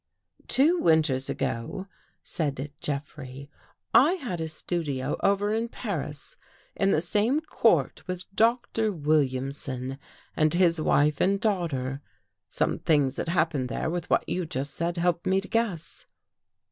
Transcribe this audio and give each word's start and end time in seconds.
""Two 0.47 0.79
winters 0.79 1.29
ago," 1.29 1.85
said 2.23 2.71
Jeffrey," 2.79 3.51
I 4.09 4.13
had 4.13 4.41
a 4.41 4.47
studio 4.47 5.15
over 5.21 5.53
in 5.53 5.69
Paris 5.69 6.37
in 6.75 6.89
the 6.89 7.01
same 7.01 7.39
court 7.39 8.07
with 8.07 8.25
Doctor 8.35 8.91
Williamson 8.91 9.99
and 10.35 10.55
his 10.55 10.81
wife 10.81 11.21
and 11.21 11.39
daughter. 11.39 12.01
Some 12.47 12.79
things 12.79 13.15
that 13.17 13.29
happened 13.29 13.69
there, 13.69 13.91
with 13.91 14.09
what 14.09 14.27
you 14.27 14.43
just 14.47 14.73
said, 14.73 14.97
helped 14.97 15.27
me 15.27 15.39
to 15.39 15.47
guess." 15.47 16.07